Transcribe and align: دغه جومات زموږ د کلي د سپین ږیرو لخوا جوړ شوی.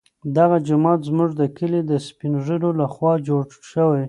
دغه 0.37 0.57
جومات 0.67 0.99
زموږ 1.09 1.29
د 1.41 1.43
کلي 1.57 1.81
د 1.85 1.91
سپین 2.07 2.33
ږیرو 2.45 2.69
لخوا 2.81 3.13
جوړ 3.27 3.43
شوی. 3.71 3.99